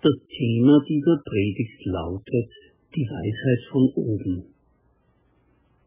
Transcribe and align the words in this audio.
Das 0.00 0.14
Thema 0.30 0.78
dieser 0.88 1.20
Predigt 1.24 1.84
lautet 1.86 2.50
die 2.94 3.02
Weisheit 3.02 3.62
von 3.72 3.90
oben. 3.96 4.44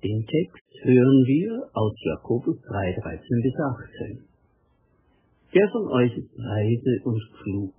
Den 0.03 0.26
Text 0.28 0.67
hören 0.83 1.23
wir 1.26 1.69
aus 1.71 1.96
Jakobus 2.03 2.60
3, 2.60 2.92
13 2.92 3.42
bis 3.42 3.55
18. 3.55 4.19
Der 5.55 5.69
von 5.69 5.87
euch 5.94 6.12
ist 6.17 6.37
weise 6.37 6.99
und 7.05 7.21
klug. 7.42 7.74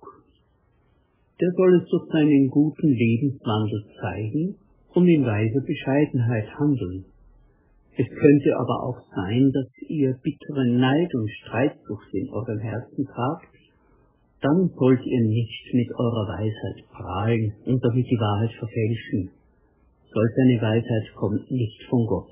Der 1.39 1.51
soll 1.55 1.81
es 1.83 1.89
durch 1.91 2.09
seinen 2.11 2.49
guten 2.49 2.89
Lebenswandel 2.89 3.85
zeigen 4.01 4.55
und 4.95 5.07
in 5.07 5.23
weiser 5.23 5.61
Bescheidenheit 5.61 6.49
handeln. 6.57 7.05
Es 7.95 8.09
könnte 8.09 8.57
aber 8.57 8.89
auch 8.89 8.97
sein, 9.15 9.51
dass 9.53 9.69
ihr 9.87 10.17
bitteren 10.23 10.79
Neid 10.79 11.13
und 11.13 11.29
Streitsucht 11.29 12.11
in 12.11 12.27
eurem 12.31 12.57
Herzen 12.57 13.05
tragt 13.05 13.53
dann 14.43 14.69
sollt 14.75 14.99
ihr 15.05 15.23
nicht 15.23 15.73
mit 15.73 15.87
eurer 15.95 16.27
Weisheit 16.35 16.83
prahlen 16.91 17.53
und 17.65 17.79
damit 17.79 18.05
die 18.05 18.19
Wahrheit 18.19 18.51
verfälschen. 18.59 19.31
Solch 20.11 20.35
eine 20.43 20.61
Weisheit 20.61 21.15
kommt 21.15 21.49
nicht 21.49 21.81
von 21.89 22.05
Gott. 22.05 22.31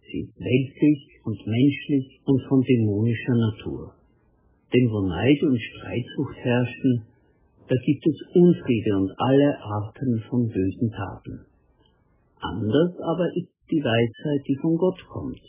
Sie 0.00 0.20
ist 0.24 0.40
weltlich 0.40 1.20
und 1.24 1.46
menschlich 1.46 2.20
und 2.24 2.40
von 2.48 2.60
dämonischer 2.62 3.36
Natur. 3.36 3.94
Denn 4.72 4.88
wo 4.88 5.06
Neid 5.06 5.42
und 5.42 5.60
Streitsucht 5.60 6.36
herrschen, 6.40 7.04
da 7.68 7.76
gibt 7.84 8.06
es 8.06 8.16
Unfriede 8.34 8.96
und 8.96 9.12
alle 9.18 9.58
Arten 9.60 10.24
von 10.30 10.48
bösen 10.48 10.90
Taten. 10.90 11.46
Anders 12.40 12.96
aber 13.12 13.28
ist 13.36 13.52
die 13.70 13.84
Weisheit, 13.84 14.42
die 14.48 14.56
von 14.56 14.76
Gott 14.76 14.98
kommt. 15.06 15.40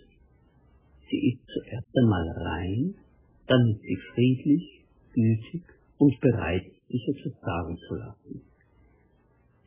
Sie 1.09 1.31
ist 1.31 1.47
zuerst 1.47 1.87
einmal 1.95 2.27
rein, 2.43 2.95
dann 3.47 3.69
ist 3.71 3.81
sie 3.81 3.97
friedlich, 4.13 4.85
gütig, 5.13 5.63
und 6.03 6.19
bereit, 6.19 6.67
sich 6.89 7.03
etwas 7.07 7.39
sagen 7.39 7.77
zu 7.87 7.95
lassen. 7.95 8.41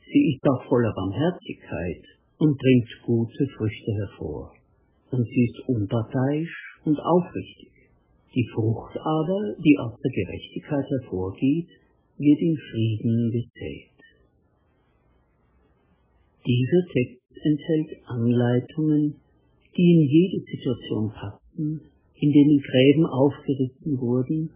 Sie 0.05 0.37
ist 0.37 0.45
auch 0.45 0.69
voller 0.69 0.93
Barmherzigkeit 0.93 2.05
und 2.39 2.59
bringt 2.59 2.91
gute 3.07 3.47
Früchte 3.57 3.93
hervor. 3.93 4.53
Und 5.11 5.25
sie 5.25 5.45
ist 5.49 5.69
unparteiisch 5.69 6.81
und 6.85 6.99
aufrichtig. 7.01 7.73
Die 8.35 8.47
Frucht 8.53 8.97
aber, 8.99 9.57
die 9.65 9.79
aus 9.79 9.99
der 9.99 10.13
Gerechtigkeit 10.13 10.85
hervorgeht, 11.01 11.69
wird 12.19 12.41
in 12.41 12.57
Frieden 12.57 13.31
gesät. 13.33 13.97
Dieser 16.45 16.83
Text 16.93 17.33
enthält 17.33 17.97
Anleitungen, 18.07 19.15
die 19.75 19.89
in 19.95 20.03
jede 20.05 20.45
Situation 20.45 21.11
passen, 21.13 21.81
in 22.15 22.31
denen 22.31 22.61
Gräben 22.61 23.07
aufgerissen 23.07 23.99
wurden 23.99 24.51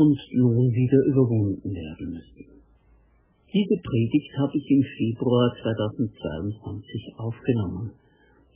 und 0.00 0.16
nun 0.32 0.72
wieder 0.72 1.00
überwunden 1.12 1.68
werden 1.76 2.08
müssen. 2.16 2.64
Diese 3.52 3.76
Predigt 3.84 4.32
habe 4.38 4.56
ich 4.56 4.64
im 4.70 4.82
Februar 4.96 5.52
2022 5.60 7.18
aufgenommen. 7.18 7.92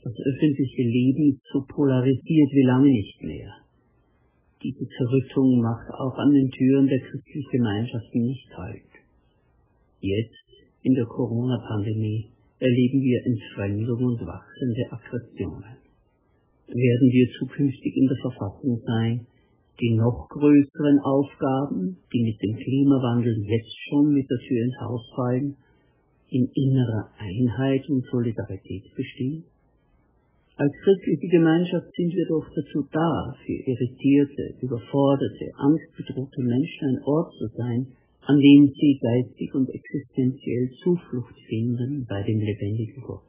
Das 0.01 0.13
öffentliche 0.13 0.81
Leben 0.81 1.33
ist 1.33 1.45
so 1.53 1.61
polarisiert 1.69 2.49
wie 2.49 2.65
lange 2.65 2.89
nicht 2.89 3.21
mehr. 3.21 3.51
Diese 4.63 4.87
Zerrüttung 4.89 5.61
macht 5.61 5.85
auch 5.93 6.17
an 6.17 6.31
den 6.33 6.49
Türen 6.49 6.87
der 6.87 7.01
christlichen 7.01 7.51
Gemeinschaften 7.51 8.21
nicht 8.25 8.49
halt. 8.57 8.91
Jetzt, 9.99 10.49
in 10.81 10.95
der 10.95 11.05
Corona-Pandemie, 11.05 12.31
erleben 12.57 13.01
wir 13.01 13.21
Entfremdung 13.25 14.01
und 14.01 14.19
wachsende 14.25 14.83
Aggressionen. 14.89 15.77
Werden 16.65 17.09
wir 17.11 17.27
zukünftig 17.37 17.93
in 17.95 18.07
der 18.07 18.17
Verfassung 18.17 18.81
sein, 18.85 19.27
die 19.79 19.95
noch 19.95 20.29
größeren 20.29 20.99
Aufgaben, 20.99 21.97
die 22.13 22.23
mit 22.23 22.41
dem 22.41 22.55
Klimawandel 22.55 23.43
jetzt 23.43 23.75
schon 23.89 24.13
mit 24.13 24.29
der 24.29 24.39
Tür 24.39 24.63
ins 24.63 24.79
Haus 24.79 25.03
fallen, 25.15 25.55
in 26.29 26.49
innerer 26.53 27.11
Einheit 27.19 27.89
und 27.89 28.05
Solidarität 28.05 28.83
bestehen? 28.95 29.43
Als 30.57 30.71
christliche 30.83 31.27
Gemeinschaft 31.27 31.91
sind 31.91 32.15
wir 32.15 32.27
doch 32.27 32.47
dazu 32.55 32.87
da, 32.89 33.35
für 33.45 33.59
irritierte, 33.67 34.55
überforderte, 34.61 35.51
angstbedrohte 35.57 36.41
Menschen 36.41 36.95
ein 36.95 37.03
Ort 37.03 37.33
zu 37.33 37.47
sein, 37.57 37.87
an 38.21 38.39
dem 38.39 38.71
sie 38.73 38.99
geistig 39.03 39.53
und 39.53 39.69
existenziell 39.69 40.71
Zuflucht 40.81 41.35
finden 41.49 42.05
bei 42.07 42.23
dem 42.23 42.39
lebendigen 42.39 43.03
Gott, 43.03 43.27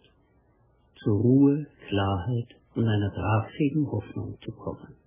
zur 1.02 1.20
Ruhe, 1.20 1.66
Klarheit 1.88 2.54
und 2.76 2.86
einer 2.86 3.12
tragfähigen 3.12 3.90
Hoffnung 3.90 4.38
zu 4.40 4.52
kommen 4.52 5.05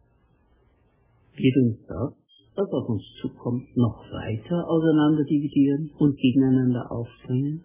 wird 1.40 1.58
uns 1.58 1.78
das, 1.88 2.14
was 2.56 2.70
auf 2.72 2.90
uns 2.90 3.04
zukommt, 3.22 3.66
noch 3.76 4.04
weiter 4.12 4.68
auseinander 4.68 5.24
dividieren 5.24 5.92
und 5.98 6.18
gegeneinander 6.18 6.92
aufbringen? 6.92 7.64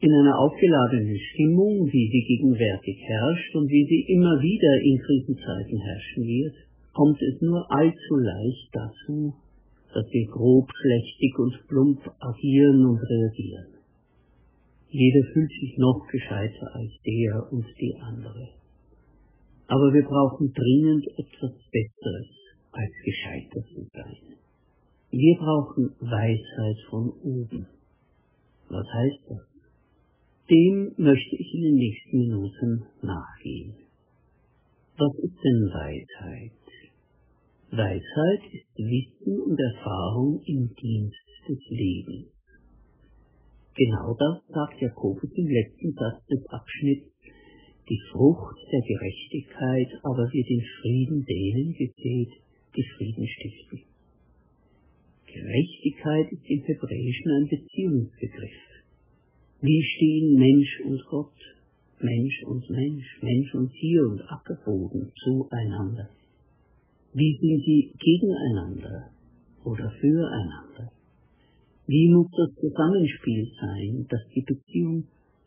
In 0.00 0.12
einer 0.12 0.38
aufgeladenen 0.38 1.16
Stimmung, 1.32 1.86
wie 1.86 2.06
sie 2.10 2.24
gegenwärtig 2.26 2.98
herrscht 3.00 3.54
und 3.54 3.70
wie 3.70 3.86
sie 3.86 4.12
immer 4.12 4.36
wieder 4.42 4.74
in 4.82 4.98
Krisenzeiten 4.98 5.78
herrschen 5.78 6.24
wird, 6.24 6.54
kommt 6.92 7.22
es 7.22 7.40
nur 7.40 7.64
allzu 7.70 8.16
leicht 8.16 8.68
dazu, 8.72 9.34
dass 9.94 10.06
wir 10.10 10.26
grob, 10.26 10.68
schlechtig 10.74 11.38
und 11.38 11.54
plump 11.68 12.00
agieren 12.20 12.84
und 12.84 12.98
reagieren. 12.98 13.74
Jeder 14.90 15.26
fühlt 15.32 15.50
sich 15.50 15.78
noch 15.78 16.06
gescheiter 16.10 16.74
als 16.74 16.92
der 17.06 17.52
und 17.52 17.66
die 17.80 17.94
andere. 18.00 18.48
Aber 19.66 19.92
wir 19.92 20.04
brauchen 20.04 20.52
dringend 20.52 21.06
etwas 21.18 21.52
Besseres, 21.72 22.30
als 22.72 22.92
gescheitert 23.04 23.66
zu 23.74 23.86
sein. 23.92 24.36
Wir 25.10 25.36
brauchen 25.38 25.94
Weisheit 26.00 26.76
von 26.90 27.10
oben. 27.22 27.66
Was 28.68 28.86
heißt 28.92 29.30
das? 29.30 29.54
Dem 30.50 30.92
möchte 30.98 31.36
ich 31.36 31.54
in 31.54 31.62
den 31.62 31.74
nächsten 31.76 32.18
Minuten 32.18 32.86
nachgehen. 33.02 33.74
Was 34.98 35.14
ist 35.22 35.38
denn 35.42 35.70
Weisheit? 35.72 36.52
Weisheit 37.70 38.42
ist 38.52 38.76
Wissen 38.76 39.40
und 39.40 39.58
Erfahrung 39.58 40.42
im 40.46 40.74
Dienst 40.74 41.48
des 41.48 41.58
Lebens. 41.70 42.28
Genau 43.74 44.14
das 44.14 44.46
sagt 44.48 44.80
Jakobus 44.80 45.30
im 45.34 45.48
letzten 45.48 45.92
Satz 45.94 46.24
des 46.26 46.46
Abschnitts 46.50 47.10
die 47.88 48.00
Frucht 48.12 48.56
der 48.72 48.80
Gerechtigkeit 48.80 49.88
aber 50.02 50.24
wird 50.32 50.48
in 50.48 50.62
Frieden 50.80 51.24
denen 51.24 51.72
gesät, 51.74 52.32
die 52.76 52.84
Frieden 52.96 53.26
stiften. 53.26 53.82
Gerechtigkeit 55.26 56.32
ist 56.32 56.48
im 56.48 56.62
Hebräischen 56.62 57.30
ein 57.32 57.48
Beziehungsbegriff. 57.48 58.60
Wie 59.60 59.82
stehen 59.82 60.34
Mensch 60.34 60.80
und 60.86 61.04
Gott, 61.10 61.40
Mensch 62.00 62.42
und 62.44 62.70
Mensch, 62.70 63.22
Mensch 63.22 63.54
und 63.54 63.72
Tier 63.72 64.02
und 64.08 64.20
Ackerboden 64.30 65.12
zueinander? 65.24 66.08
Wie 67.12 67.36
sind 67.40 67.62
sie 67.64 67.92
gegeneinander 67.98 69.10
oder 69.64 69.90
füreinander? 70.00 70.92
Wie 71.86 72.08
muss 72.08 72.30
das 72.30 72.54
Zusammenspiel 72.60 73.50
sein, 73.60 74.06
dass 74.08 74.22
die 74.34 74.42
Beziehung 74.42 75.04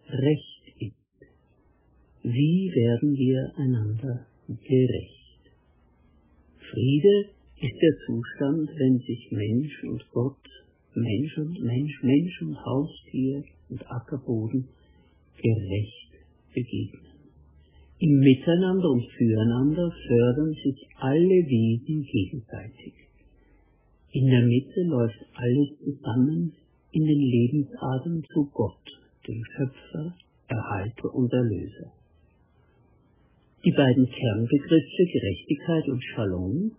recht 0.08 0.57
wie 2.34 2.72
werden 2.74 3.16
wir 3.16 3.54
einander 3.56 4.28
gerecht? 4.48 5.42
Friede 6.72 7.30
ist 7.62 7.82
der 7.82 7.96
Zustand, 8.06 8.70
wenn 8.78 9.00
sich 9.00 9.32
Mensch 9.32 9.84
und 9.84 10.06
Gott, 10.12 10.44
Mensch 10.94 11.38
und 11.38 11.62
Mensch, 11.62 12.04
Mensch 12.04 12.42
und 12.42 12.58
Haustier 12.66 13.44
und 13.70 13.82
Ackerboden 13.90 14.68
gerecht 15.42 16.12
begegnen. 16.54 17.08
Im 18.00 18.20
Miteinander 18.20 18.90
und 18.92 19.06
Füreinander 19.18 19.92
fördern 20.08 20.54
sich 20.54 20.88
alle 20.98 21.40
Wesen 21.50 22.04
gegenseitig. 22.04 22.94
In 24.12 24.28
der 24.28 24.44
Mitte 24.44 24.84
läuft 24.84 25.26
alles 25.34 25.70
zusammen 25.80 26.54
in 26.92 27.06
den 27.06 27.22
Lebensadem 27.22 28.24
zu 28.34 28.50
Gott, 28.54 28.86
dem 29.28 29.44
Schöpfer, 29.46 30.16
Erhalter 30.48 31.14
und 31.14 31.32
Erlöser. 31.34 31.97
Die 33.66 33.72
beiden 33.72 34.08
Kernbegriffe 34.08 35.06
Gerechtigkeit 35.12 35.90
und 35.90 36.04
Shalom 36.14 36.72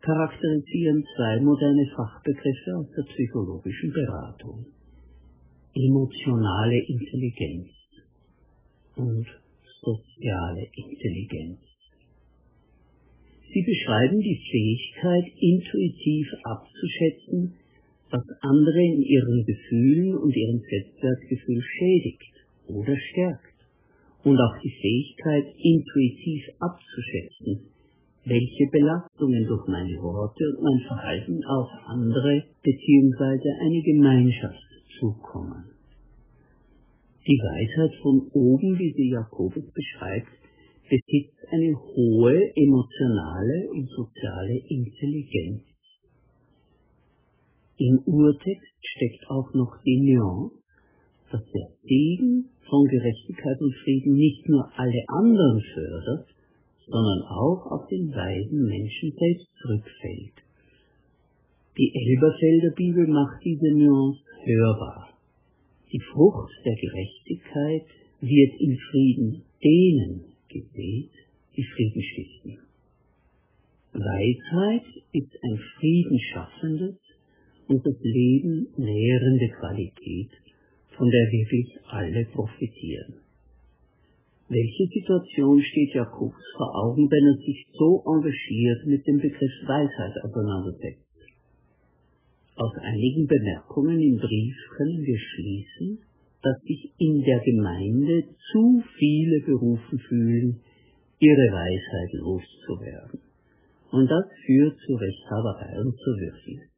charakterisieren 0.00 1.04
zwei 1.14 1.40
moderne 1.40 1.86
Fachbegriffe 1.94 2.76
aus 2.76 2.90
der 2.90 3.04
psychologischen 3.04 3.92
Beratung. 3.92 4.66
Emotionale 5.74 6.78
Intelligenz 6.88 7.70
und 8.96 9.26
soziale 9.80 10.66
Intelligenz. 10.74 11.60
Sie 13.52 13.62
beschreiben 13.62 14.18
die 14.18 14.40
Fähigkeit, 14.50 15.24
intuitiv 15.38 16.26
abzuschätzen, 16.42 17.54
was 18.10 18.24
andere 18.40 18.82
in 18.82 19.02
ihren 19.02 19.44
Gefühlen 19.46 20.18
und 20.18 20.34
ihrem 20.34 20.58
Selbstwertgefühl 20.58 21.62
schädigt 21.62 22.34
oder 22.66 22.96
stärkt 22.96 23.53
und 24.24 24.40
auch 24.40 24.56
die 24.62 24.72
Fähigkeit, 24.80 25.54
intuitiv 25.58 26.44
abzuschätzen, 26.58 27.70
welche 28.24 28.66
Belastungen 28.72 29.46
durch 29.46 29.68
meine 29.68 29.96
Worte 30.00 30.44
und 30.56 30.64
mein 30.64 30.80
Verhalten 30.88 31.44
auf 31.44 31.68
andere 31.86 32.42
bzw. 32.62 33.42
eine 33.60 33.82
Gemeinschaft 33.82 34.64
zukommen. 34.98 35.64
Die 37.26 37.38
Weisheit 37.38 37.94
von 38.02 38.28
oben, 38.32 38.78
wie 38.78 38.92
sie 38.92 39.10
Jakobus 39.10 39.64
beschreibt, 39.72 40.28
besitzt 40.88 41.40
eine 41.50 41.74
hohe 41.74 42.36
emotionale 42.56 43.70
und 43.70 43.88
soziale 43.88 44.56
Intelligenz. 44.68 45.62
Im 47.76 47.98
Urtext 48.06 48.74
steckt 48.80 49.28
auch 49.30 49.52
noch 49.54 49.82
die 49.84 50.00
Nuance, 50.00 50.63
dass 51.34 51.50
der 51.50 51.66
Segen 51.82 52.46
von 52.70 52.86
Gerechtigkeit 52.86 53.60
und 53.60 53.74
Frieden 53.82 54.14
nicht 54.14 54.48
nur 54.48 54.70
alle 54.78 55.02
anderen 55.08 55.60
fördert, 55.74 56.28
sondern 56.86 57.22
auch 57.26 57.72
auf 57.72 57.88
den 57.88 58.06
weisen 58.14 58.62
Menschen 58.62 59.10
selbst 59.18 59.50
zurückfällt. 59.58 60.38
Die 61.76 61.90
Elberfelder 61.90 62.70
Bibel 62.76 63.08
macht 63.08 63.42
diese 63.44 63.66
Nuance 63.74 64.22
hörbar. 64.44 65.18
Die 65.90 65.98
Frucht 66.12 66.52
der 66.64 66.76
Gerechtigkeit 66.76 67.86
wird 68.20 68.52
im 68.60 68.78
Frieden 68.78 69.42
denen 69.58 70.24
gesät, 70.48 71.10
die 71.56 71.64
Frieden 71.64 72.02
stiften. 72.02 72.58
Weisheit 73.92 74.86
ist 75.10 75.34
ein 75.42 75.58
friedenschaffendes 75.78 76.98
und 77.66 77.84
das 77.84 77.98
Leben 78.02 78.68
nährende 78.76 79.48
Qualität, 79.58 80.30
von 80.96 81.10
der 81.10 81.26
wirklich 81.30 81.78
alle 81.86 82.24
profitieren. 82.32 83.24
Welche 84.48 84.86
Situation 84.92 85.60
steht 85.62 85.94
Jakobus 85.94 86.44
vor 86.56 86.70
Augen, 86.84 87.08
wenn 87.10 87.26
er 87.32 87.38
sich 87.40 87.66
so 87.72 88.04
engagiert 88.04 88.86
mit 88.86 89.06
dem 89.06 89.16
Begriff 89.16 89.56
Weisheit 89.66 90.14
auseinandersetzt? 90.22 91.00
Aus 92.56 92.72
einigen 92.82 93.26
Bemerkungen 93.26 93.98
im 94.00 94.16
Brief 94.18 94.56
können 94.76 95.02
wir 95.02 95.18
schließen, 95.18 95.98
dass 96.42 96.60
sich 96.60 96.92
in 96.98 97.22
der 97.22 97.40
Gemeinde 97.40 98.28
zu 98.52 98.82
viele 98.98 99.40
berufen 99.40 99.98
fühlen, 99.98 100.60
ihre 101.18 101.48
Weisheit 101.50 102.12
loszuwerden. 102.12 103.20
Und 103.90 104.06
das 104.10 104.26
führt 104.44 104.78
zu 104.78 104.94
Rechthaberei 104.94 105.80
und 105.80 105.96
zur 105.96 106.14
Würfnis. 106.20 106.68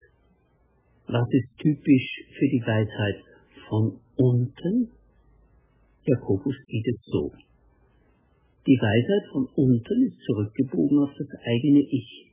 Was 1.08 1.26
ist 1.30 1.50
typisch 1.58 2.08
für 2.38 2.48
die 2.48 2.62
Weisheit 2.64 3.22
von 3.68 3.98
unten? 4.16 4.88
Jakobus 6.04 6.54
sieht 6.66 6.86
es 6.88 7.00
so. 7.04 7.32
Die 8.66 8.78
Weisheit 8.78 9.30
von 9.32 9.46
unten 9.54 10.06
ist 10.06 10.18
zurückgebogen 10.26 10.98
auf 10.98 11.10
das 11.16 11.28
eigene 11.44 11.80
Ich. 11.80 12.32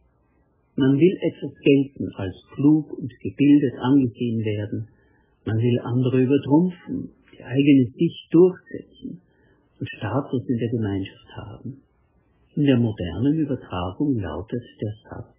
Man 0.76 0.98
will 0.98 1.18
etwas 1.22 1.54
gelten, 1.62 2.10
als 2.16 2.36
klug 2.56 2.92
und 2.98 3.12
gebildet 3.20 3.74
angesehen 3.80 4.44
werden. 4.44 4.88
Man 5.46 5.58
will 5.58 5.80
andere 5.84 6.24
übertrumpfen, 6.24 7.10
die 7.32 7.44
eigene 7.44 7.86
Sicht 7.94 8.28
durchsetzen 8.32 9.22
und 9.80 9.90
Status 9.98 10.42
in 10.48 10.58
der 10.58 10.70
Gemeinschaft 10.70 11.30
haben. 11.36 11.82
In 12.56 12.66
der 12.66 12.78
modernen 12.78 13.38
Übertragung 13.38 14.18
lautet 14.20 14.64
der 14.82 14.94
Satz, 15.10 15.36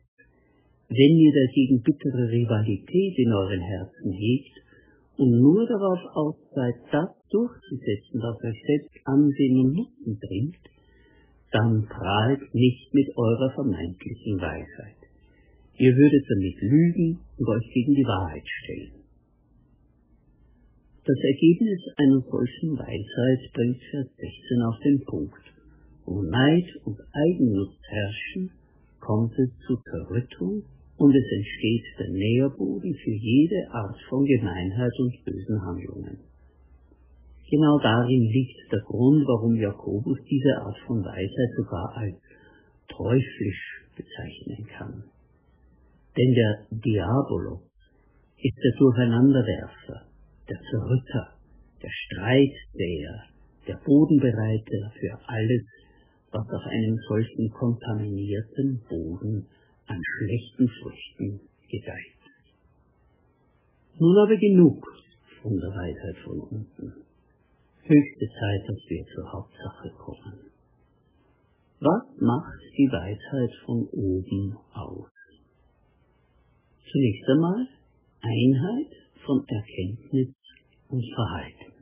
wenn 0.88 1.19
ihr 1.19 1.32
dagegen 1.32 1.82
bittere 1.82 2.31
Rivalität 2.31 3.19
in 3.19 3.32
euren 3.32 3.61
Herzen 3.61 4.12
hegt 4.12 4.63
und 5.16 5.31
nur 5.40 5.66
darauf 5.66 6.00
aus 6.14 6.37
seid, 6.55 6.75
das 6.90 7.11
durchzusetzen, 7.31 8.20
was 8.20 8.37
euch 8.43 8.62
selbst 8.66 8.96
Ansehen 9.05 9.61
und 9.61 9.72
Nutzen 9.75 10.19
bringt, 10.19 10.64
dann 11.52 11.87
prahlt 11.87 12.43
nicht 12.55 12.93
mit 12.93 13.08
eurer 13.16 13.52
vermeintlichen 13.55 14.40
Weisheit. 14.40 14.99
Ihr 15.78 15.94
würdet 15.94 16.25
damit 16.28 16.61
lügen 16.62 17.20
und 17.38 17.49
euch 17.49 17.70
gegen 17.72 17.94
die 17.94 18.06
Wahrheit 18.06 18.46
stellen. 18.46 19.05
Das 21.06 21.19
Ergebnis 21.19 21.81
einer 21.96 22.20
solchen 22.31 22.78
Weisheit 22.78 23.52
bringt 23.52 23.82
Vers 23.90 24.08
16 24.17 24.62
auf 24.62 24.78
den 24.82 25.05
Punkt. 25.05 25.44
Wo 26.06 26.22
Neid 26.22 26.64
und 26.84 26.99
Eigennutz 27.12 27.76
herrschen, 27.82 28.50
kommt 29.00 29.32
es 29.38 29.50
zu 29.67 29.76
Zerrüttung 29.84 30.62
und 30.96 31.14
es 31.14 31.26
entsteht 31.37 31.85
der 31.99 32.11
Nährboden 32.11 32.94
für 32.94 33.11
jede 33.11 33.69
Art 33.70 33.96
von 34.08 34.25
Gemeinheit 34.25 34.93
und 35.00 35.25
bösen 35.25 35.61
Handlungen. 35.62 36.19
Genau 37.50 37.79
darin 37.79 38.23
liegt 38.23 38.73
der 38.73 38.81
Grund, 38.81 39.25
warum 39.26 39.55
Jakobus 39.56 40.19
diese 40.29 40.56
Art 40.62 40.79
von 40.87 41.05
Weisheit 41.05 41.52
sogar 41.56 41.96
als 41.96 42.17
teuflisch 42.88 43.85
bezeichnen 43.96 44.67
kann. 44.67 45.05
Denn 46.17 46.32
der 46.32 46.67
Diabolos 46.70 47.62
ist 48.38 48.58
der 48.58 48.79
Durcheinanderwerfer, 48.79 50.06
der 50.49 50.58
Zerrütter, 50.70 51.35
der 51.82 51.91
Streitseher, 51.91 53.25
der 53.67 53.81
Bodenbereiter 53.85 54.93
für 54.99 55.19
alles, 55.26 55.64
was 56.31 56.46
auf 56.49 56.67
einem 56.67 56.96
solchen 57.08 57.50
kontaminierten 57.50 58.81
Boden 58.88 59.46
schlechten 60.05 60.69
Früchten 60.69 61.41
gedeiht. 61.71 62.23
Nun 63.99 64.17
aber 64.19 64.37
genug 64.37 64.87
von 65.43 65.56
der 65.56 65.71
Weisheit 65.71 66.17
von 66.25 66.41
unten 66.41 67.05
höchste 67.87 68.27
Zeit, 68.27 68.62
dass 68.69 68.81
wir 68.89 69.05
zur 69.15 69.33
Hauptsache 69.33 69.91
kommen. 69.99 70.51
Was 71.81 72.05
macht 72.19 72.61
die 72.79 72.89
Weisheit 72.91 73.55
von 73.67 73.87
oben 73.93 74.56
aus? 74.73 75.11
Zunächst 76.91 77.29
einmal 77.29 77.69
Einheit 78.23 78.93
von 79.27 79.45
Erkenntnis 79.47 80.35
und 80.89 81.05
Verhalten. 81.15 81.73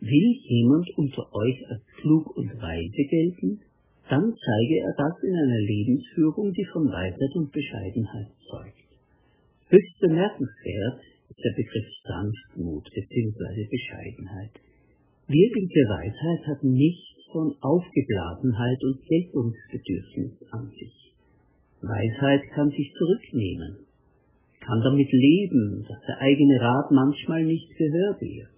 Will 0.00 0.30
jemand 0.44 0.88
unter 0.96 1.34
euch 1.34 1.58
als 1.70 1.82
klug 2.00 2.36
und 2.36 2.50
weise 2.62 3.04
gelten, 3.10 3.60
dann 4.10 4.34
zeige 4.34 4.76
er 4.82 4.94
das 4.98 5.22
in 5.22 5.34
einer 5.34 5.62
Lebensführung, 5.70 6.52
die 6.52 6.66
von 6.72 6.90
Weisheit 6.90 7.34
und 7.36 7.52
Bescheidenheit 7.52 8.26
zeugt. 8.50 8.90
Höchst 9.70 10.00
bemerkenswert 10.00 11.00
ist 11.30 11.38
der 11.38 11.54
Begriff 11.54 11.86
Sanftmut 12.02 12.84
bzw. 12.90 13.68
Bescheidenheit. 13.70 14.50
Wirkliche 15.28 15.82
Weisheit 15.86 16.42
hat 16.50 16.64
nichts 16.64 17.06
von 17.30 17.54
Aufgeblasenheit 17.60 18.82
und 18.82 18.98
Geltungsbedürfnis 19.06 20.34
an 20.50 20.66
sich. 20.74 21.14
Weisheit 21.80 22.42
kann 22.50 22.68
sich 22.70 22.92
zurücknehmen, 22.98 23.86
kann 24.58 24.80
damit 24.82 25.10
leben, 25.12 25.86
dass 25.88 26.02
der 26.08 26.18
eigene 26.18 26.60
Rat 26.60 26.90
manchmal 26.90 27.44
nicht 27.44 27.70
gehört 27.78 28.20
wird. 28.20 28.50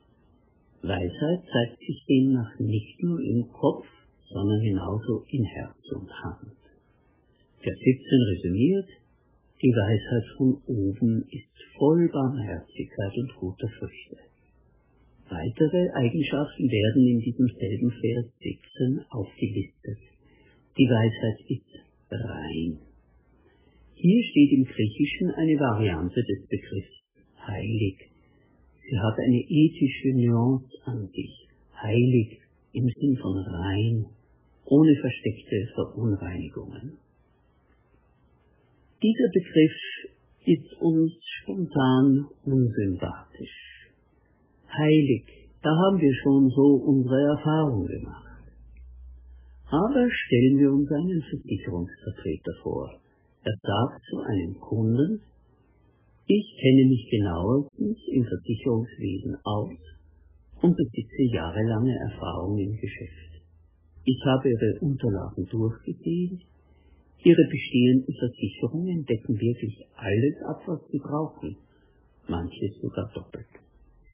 Weisheit 0.80 1.44
zeigt 1.52 1.78
sich 1.78 2.04
demnach 2.09 2.59
nicht 2.59 3.02
nur 3.02 3.21
im 3.21 3.47
Kopf, 3.52 3.87
sondern 4.33 4.61
genauso 4.61 5.25
in 5.29 5.45
Herz 5.45 5.79
und 5.95 6.11
Hand. 6.25 6.57
Vers 7.61 7.79
17 7.79 8.23
resümiert, 8.35 8.89
die 9.62 9.71
Weisheit 9.71 10.27
von 10.37 10.59
oben 10.67 11.25
ist 11.31 11.55
voll 11.79 12.09
Barmherzigkeit 12.09 13.12
und 13.17 13.35
guter 13.37 13.69
Früchte. 13.79 14.17
Weitere 15.29 15.89
Eigenschaften 15.95 16.69
werden 16.69 17.07
in 17.07 17.21
diesem 17.21 17.47
selben 17.47 17.91
Vers 17.91 18.27
17 18.41 19.05
aufgelistet. 19.11 19.99
Die 20.77 20.89
Weisheit 20.89 21.39
ist 21.49 21.73
rein. 22.11 22.79
Hier 23.95 24.25
steht 24.25 24.53
im 24.53 24.65
Griechischen 24.65 25.31
eine 25.31 25.57
Variante 25.61 26.21
des 26.25 26.49
Begriffs 26.49 27.03
heilig. 27.47 28.11
Sie 28.83 28.99
hat 28.99 29.17
eine 29.19 29.45
ethische 29.49 30.09
Nuance 30.17 30.69
an 30.87 31.09
sich. 31.15 31.49
Heilig 31.81 32.41
im 32.73 32.89
Sinn 32.89 33.17
von 33.17 33.37
rein, 33.39 34.07
ohne 34.64 34.95
versteckte 35.00 35.69
Verunreinigungen. 35.75 36.99
Dieser 39.02 39.28
Begriff 39.33 39.78
ist 40.45 40.81
uns 40.81 41.12
spontan 41.42 42.26
unsympathisch 42.45 43.62
heilig. 44.73 45.25
Da 45.62 45.71
haben 45.71 46.00
wir 46.00 46.14
schon 46.23 46.49
so 46.50 46.83
unsere 46.90 47.38
Erfahrung 47.38 47.87
gemacht. 47.87 48.42
Aber 49.69 50.04
stellen 50.11 50.59
wir 50.59 50.71
uns 50.73 50.90
einen 50.90 51.23
Versicherungsvertreter 51.23 52.54
vor. 52.62 52.90
Er 53.45 53.54
sagt 53.62 54.02
zu 54.11 54.21
einem 54.21 54.54
Kunden, 54.61 55.23
ich 56.26 56.47
kenne 56.61 56.88
mich 56.88 57.09
genauestens 57.11 57.99
im 58.12 58.25
Versicherungswesen 58.25 59.37
aus 59.45 59.78
und 60.62 60.76
besitze 60.76 61.23
jahrelange 61.35 61.95
Erfahrung 62.11 62.59
im 62.59 62.76
Geschäft. 62.76 63.32
Ich 64.04 64.18
habe 64.25 64.50
Ihre 64.50 64.80
Unterlagen 64.80 65.47
durchgesehen. 65.47 66.42
Ihre 67.25 67.44
bestehenden 67.49 68.14
Versicherungen 68.18 69.04
decken 69.04 69.38
wirklich 69.38 69.87
alles 69.94 70.35
ab, 70.49 70.61
was 70.66 70.80
Sie 70.90 70.99
brauchen, 70.99 71.56
manches 72.28 72.80
sogar 72.80 73.12
doppelt. 73.14 73.47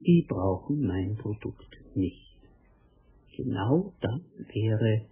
Sie 0.00 0.26
brauchen 0.28 0.86
mein 0.86 1.16
Produkt 1.16 1.72
nicht. 1.94 2.36
Genau 3.34 3.94
das 4.00 4.20
wäre 4.52 5.06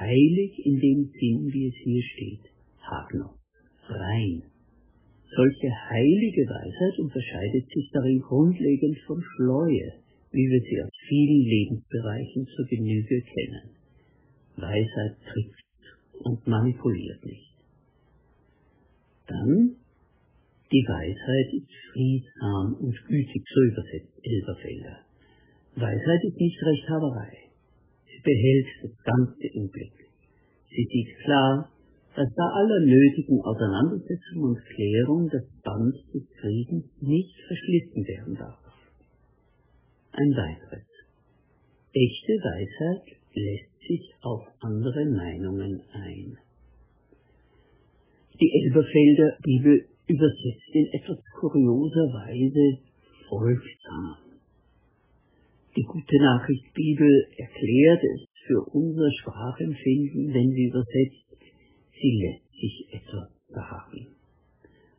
heilig 0.00 0.52
in 0.66 0.78
dem 0.80 1.10
Sinn, 1.18 1.48
wie 1.52 1.68
es 1.68 1.74
hier 1.82 2.02
steht. 2.02 2.52
Hagnos, 2.82 3.38
rein. 3.88 4.42
Solche 5.34 5.70
heilige 5.88 6.42
Weisheit 6.42 6.98
unterscheidet 6.98 7.70
sich 7.72 7.88
darin 7.92 8.20
grundlegend 8.20 8.98
von 9.06 9.22
Schleue, 9.22 9.92
wie 10.32 10.46
wir 10.50 10.60
sie 10.60 10.82
aus 10.82 10.90
vielen 11.08 11.42
Lebensbereichen 11.42 12.46
zur 12.54 12.66
Genüge 12.66 13.22
kennen. 13.22 13.79
Weisheit 14.60 15.16
trifft 15.24 15.60
und 16.24 16.46
manipuliert 16.46 17.24
nicht. 17.24 17.54
Dann, 19.26 19.76
die 20.72 20.86
Weisheit 20.86 21.54
ist 21.54 21.70
friedsam 21.92 22.74
und 22.80 22.96
gütig, 23.06 23.42
so 23.46 23.60
übersetzt 23.62 24.18
Elberfelder. 24.22 24.98
Weisheit 25.76 26.24
ist 26.24 26.36
nicht 26.36 26.62
Rechthaberei. 26.62 27.32
Sie 28.06 28.22
behält 28.22 28.66
das 28.82 29.04
Ganze 29.04 29.46
im 29.54 29.68
Blick. 29.70 29.92
Sie 30.68 30.86
sieht 30.90 31.18
klar, 31.24 31.70
dass 32.14 32.28
bei 32.34 32.44
aller 32.44 32.80
nötigen 32.80 33.40
Auseinandersetzung 33.40 34.42
und 34.42 34.58
Klärung 34.74 35.28
das 35.30 35.46
Band 35.62 35.94
des 36.12 36.26
Friedens 36.40 36.84
nicht 37.00 37.36
verschlissen 37.46 38.06
werden 38.06 38.34
darf. 38.34 38.58
Ein 40.12 40.30
weiteres. 40.36 40.86
Echte 41.92 42.32
Weisheit 42.42 43.19
lässt 43.34 43.80
sich 43.86 44.14
auf 44.22 44.46
andere 44.60 45.04
Meinungen 45.06 45.82
ein. 45.92 46.38
Die 48.40 48.50
Elberfelder 48.64 49.38
Bibel 49.42 49.86
übersetzt 50.06 50.72
in 50.72 50.86
etwas 50.92 51.18
kurioser 51.38 52.06
Weise 52.12 52.78
folgsam. 53.28 54.16
Die 55.76 55.82
gute 55.82 56.16
Nachricht 56.16 56.74
Bibel 56.74 57.26
erklärt 57.36 58.02
es 58.02 58.26
für 58.46 58.64
unser 58.72 59.10
Sprachempfinden, 59.20 60.34
wenn 60.34 60.50
sie 60.50 60.66
übersetzt, 60.66 61.30
sie 61.94 62.12
lässt 62.22 62.50
sich 62.50 62.88
etwas 62.90 63.30
sagen. 63.48 64.08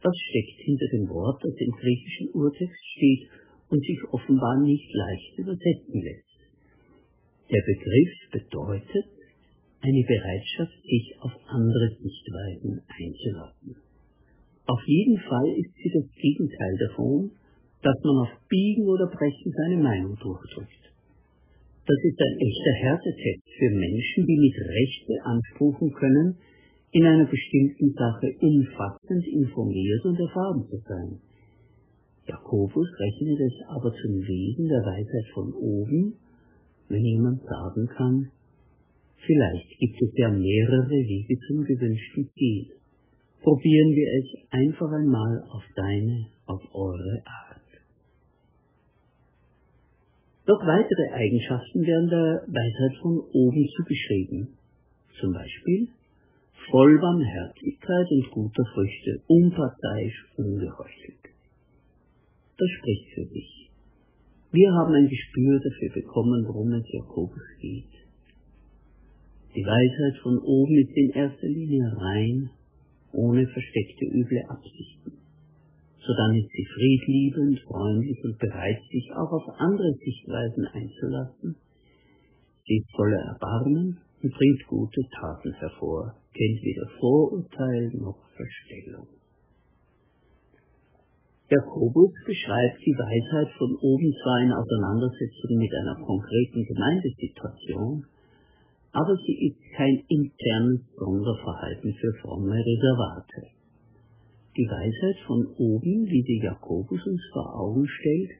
Was 0.02 0.18
steckt 0.18 0.60
hinter 0.66 0.88
dem 0.94 1.10
Wort, 1.10 1.44
das 1.44 1.54
im 1.58 1.72
griechischen 1.72 2.30
Urtext 2.34 2.86
steht 2.96 3.30
und 3.70 3.84
sich 3.84 4.00
offenbar 4.12 4.62
nicht 4.62 4.94
leicht 4.94 5.38
übersetzen 5.38 6.02
lässt? 6.02 6.31
Der 7.52 7.64
Begriff 7.68 8.14
bedeutet 8.32 9.06
eine 9.82 10.04
Bereitschaft, 10.08 10.72
sich 10.88 11.16
auf 11.20 11.34
andere 11.48 11.90
Sichtweisen 12.00 12.80
einzulassen. 12.88 13.76
Auf 14.68 14.80
jeden 14.86 15.18
Fall 15.20 15.50
ist 15.60 15.74
sie 15.76 15.92
das 15.92 16.08
Gegenteil 16.16 16.78
davon, 16.88 17.32
dass 17.84 17.98
man 18.04 18.24
auf 18.24 18.32
Biegen 18.48 18.88
oder 18.88 19.08
Brechen 19.08 19.52
seine 19.52 19.84
Meinung 19.84 20.16
durchdrückt. 20.16 20.84
Das 21.84 22.00
ist 22.08 22.20
ein 22.22 22.38
echter 22.40 22.74
Härtetest 22.88 23.44
für 23.58 23.70
Menschen, 23.76 24.26
die 24.26 24.40
mit 24.40 24.56
Recht 24.56 25.08
beanspruchen 25.08 25.92
können, 25.92 26.38
in 26.92 27.06
einer 27.06 27.26
bestimmten 27.26 27.92
Sache 27.92 28.32
umfassend 28.40 29.28
informiert 29.28 30.06
und 30.06 30.20
erfahren 30.20 30.64
zu 30.70 30.78
sein. 30.88 31.20
Jakobus 32.28 32.88
rechnet 33.00 33.40
es 33.42 33.60
aber 33.68 33.92
zum 33.92 34.14
Wesen 34.24 34.70
der 34.70 34.86
Weisheit 34.86 35.28
von 35.34 35.52
oben, 35.54 36.21
wenn 36.92 37.06
jemand 37.06 37.42
sagen 37.44 37.88
kann, 37.88 38.32
vielleicht 39.26 39.80
gibt 39.80 40.02
es 40.02 40.12
ja 40.16 40.30
mehrere 40.30 40.90
Wege 40.90 41.38
zum 41.48 41.64
gewünschten 41.64 42.30
Ziel. 42.34 42.72
Probieren 43.42 43.92
wir 43.96 44.08
es 44.20 44.52
einfach 44.52 44.92
einmal 44.92 45.44
auf 45.50 45.64
deine, 45.76 46.28
auf 46.46 46.62
eure 46.74 47.24
Art. 47.26 47.62
Noch 50.48 50.62
weitere 50.66 51.14
Eigenschaften 51.14 51.82
werden 51.86 52.10
der 52.10 52.44
Weisheit 52.48 52.98
von 53.02 53.20
oben 53.34 53.68
zugeschrieben. 53.78 54.50
Zum 55.20 55.34
Beispiel 55.34 55.88
voll 56.70 57.00
Barmherzigkeit 57.00 58.08
und 58.12 58.32
guter 58.32 58.66
Früchte, 58.74 59.22
unparteiisch, 59.28 60.26
ungeheuchelt. 60.38 61.24
Das 62.58 62.70
spricht 62.78 63.14
für 63.16 63.26
sich. 63.26 63.71
Wir 64.52 64.70
haben 64.74 64.94
ein 64.94 65.08
Gespür 65.08 65.62
dafür 65.64 65.94
bekommen, 65.94 66.44
worum 66.46 66.74
es 66.74 66.84
Jakobus 66.92 67.48
geht. 67.62 67.94
Die 69.56 69.64
Weisheit 69.64 70.22
von 70.22 70.40
oben 70.40 70.76
ist 70.76 70.92
in 70.92 71.10
erster 71.12 71.48
Linie 71.48 71.88
rein, 71.96 72.50
ohne 73.14 73.48
versteckte 73.48 74.06
üble 74.12 74.44
Absichten. 74.50 75.14
Sodann 76.04 76.36
ist 76.36 76.52
sie 76.52 76.68
friedliebend, 76.68 77.60
freundlich 77.62 78.20
und 78.26 78.38
bereit, 78.40 78.82
sich 78.92 79.08
auch 79.16 79.32
auf 79.32 79.56
andere 79.56 79.94
Sichtweisen 80.04 80.66
einzulassen. 80.68 81.56
Sie 82.66 82.76
ist 82.76 82.92
voller 82.92 83.24
Erbarmen 83.32 84.00
und 84.22 84.34
bringt 84.34 84.68
gute 84.68 85.02
Taten 85.16 85.54
hervor, 85.54 86.16
kennt 86.34 86.62
weder 86.62 86.88
Vorurteil 87.00 87.92
noch 87.94 88.20
Verstellung. 88.36 89.08
Jakobus 91.52 92.14
beschreibt 92.26 92.80
die 92.80 92.96
Weisheit 92.96 93.52
von 93.58 93.76
oben 93.82 94.16
zwar 94.24 94.40
in 94.40 94.54
Auseinandersetzung 94.54 95.58
mit 95.60 95.74
einer 95.76 96.00
konkreten 96.00 96.64
Gemeindesituation, 96.64 98.06
aber 98.94 99.16
sie 99.28 99.52
ist 99.52 99.60
kein 99.76 100.00
internes 100.08 100.80
Sonderverhalten 100.96 101.94
für 101.94 102.14
fromme 102.22 102.56
Reservate. 102.56 103.52
Die 104.56 104.64
Weisheit 104.64 105.20
von 105.28 105.46
oben, 105.58 106.08
wie 106.08 106.24
sie 106.24 106.40
Jakobus 106.42 107.06
uns 107.06 107.22
vor 107.34 107.60
Augen 107.60 107.86
stellt, 107.86 108.32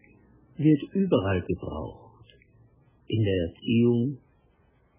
wird 0.56 0.82
überall 0.94 1.42
gebraucht. 1.42 2.32
In 3.08 3.24
der 3.24 3.52
Erziehung, 3.52 4.18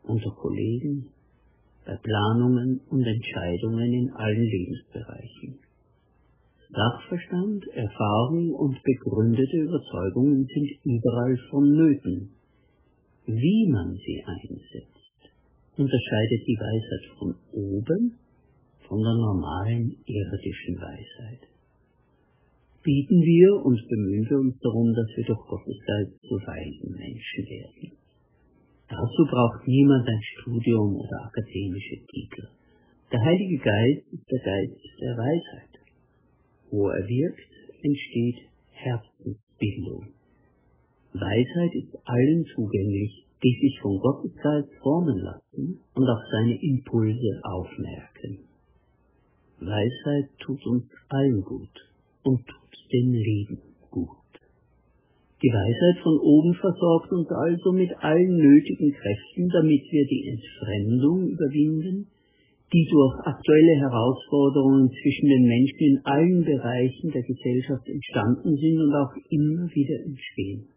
unter 0.03 0.31
Kollegen, 0.37 1.09
bei 1.87 1.97
Planungen 1.97 2.79
und 2.91 3.07
Entscheidungen 3.07 3.91
in 3.91 4.11
allen 4.13 4.43
Lebensbereichen. 4.45 5.72
Sachverstand, 6.73 7.69
Erfahrung 7.75 8.55
und 8.55 8.83
begründete 8.83 9.59
Überzeugungen 9.59 10.47
sind 10.47 10.71
überall 10.85 11.37
vonnöten. 11.51 12.31
Wie 13.27 13.69
man 13.71 13.93
sie 13.93 14.25
einsetzt, 14.25 15.21
unterscheidet 15.77 16.43
die 16.49 16.57
Weisheit 16.57 17.05
von 17.19 17.35
oben 17.53 18.17
von 18.89 19.01
der 19.01 19.17
normalen 19.21 19.97
irdischen 20.05 20.77
Weisheit. 20.81 21.49
Bieten 22.83 23.21
wir 23.21 23.65
und 23.65 23.79
bemühen 23.89 24.27
wir 24.29 24.39
uns 24.41 24.59
darum, 24.59 24.93
dass 24.93 25.09
wir 25.17 25.25
durch 25.25 25.45
Gottes 25.49 25.79
Geist 25.87 26.19
zu 26.25 26.35
weisen 26.35 26.91
Menschen 26.97 27.45
werden. 27.53 27.97
Dazu 28.89 29.23
braucht 29.29 29.69
niemand 29.69 30.09
ein 30.09 30.23
Studium 30.37 30.97
oder 30.97 31.25
akademische 31.25 32.01
Titel. 32.09 32.49
Der 33.13 33.21
Heilige 33.21 33.59
Geist 33.63 34.13
ist 34.13 34.27
der 34.29 34.41
Geist 34.41 34.81
der 35.01 35.17
Weisheit. 35.17 35.72
Wo 36.73 36.89
er 36.89 37.07
wirkt, 37.07 37.53
entsteht 37.83 38.49
Herzensbildung. 38.73 40.09
Weisheit 41.13 41.75
ist 41.75 41.95
allen 42.05 42.47
zugänglich, 42.55 43.27
die 43.43 43.59
sich 43.61 43.79
von 43.83 43.99
Gottes 43.99 44.33
Geist 44.43 44.73
formen 44.83 45.19
lassen 45.19 45.81
und 45.95 46.09
auf 46.09 46.23
seine 46.31 46.57
Impulse 46.63 47.41
aufmerken. 47.43 48.39
Weisheit 49.61 50.31
tut 50.39 50.65
uns 50.67 50.85
allen 51.09 51.43
gut 51.43 51.77
und 52.23 52.41
tut 52.47 52.93
dem 52.93 53.13
Leben 53.13 53.59
gut. 53.91 54.09
Die 55.43 55.53
Weisheit 55.53 56.03
von 56.03 56.19
oben 56.21 56.55
versorgt 56.55 57.13
uns 57.13 57.29
also 57.29 57.73
mit 57.73 57.91
allen 57.99 58.37
nötigen 58.37 58.93
Kräften, 58.93 59.49
damit 59.49 59.83
wir 59.91 60.07
die 60.07 60.29
Entfremdung 60.29 61.29
überwinden, 61.29 62.07
die 62.73 62.89
durch 62.91 63.15
aktuelle 63.27 63.77
Herausforderungen 63.81 64.89
zwischen 64.89 65.29
den 65.29 65.45
Menschen 65.45 65.79
in 65.79 66.01
allen 66.05 66.45
Bereichen 66.45 67.11
der 67.11 67.23
Gesellschaft 67.23 67.87
entstanden 67.87 68.57
sind 68.57 68.81
und 68.81 68.95
auch 68.95 69.13
immer 69.29 69.69
wieder 69.75 70.05
entstehen. 70.07 70.69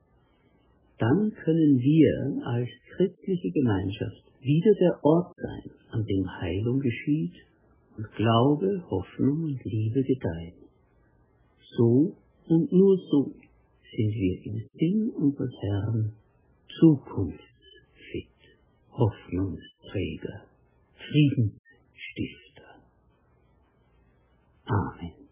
Dann 0.99 1.31
können 1.31 1.79
wir 1.79 2.43
als 2.45 2.69
christliche 2.95 3.51
Gemeinschaft 3.51 4.23
wieder 4.41 4.73
der 4.79 4.99
Ort 5.03 5.35
sein, 5.37 5.71
an 5.91 6.05
dem 6.05 6.25
Heilung 6.41 6.79
geschieht 6.79 7.35
und 7.97 8.11
Glaube, 8.15 8.83
Hoffnung 8.89 9.43
und 9.43 9.63
Liebe 9.63 10.03
gedeihen. 10.03 10.67
So 11.77 12.15
und 12.47 12.71
nur 12.71 12.97
so 13.09 13.31
sind 13.95 14.11
wir 14.11 14.45
im 14.45 14.67
Sinn 14.73 15.09
unseres 15.15 15.53
Herrn 15.61 16.13
zukunftsfit, 16.79 17.39
Hoffnungsträger, 18.91 20.43
Friedens 20.95 21.64
stifter. 22.15 22.81
Amen. 24.69 25.24